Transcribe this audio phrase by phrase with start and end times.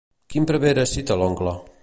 [0.33, 1.57] Quin prevere cita l'oncle?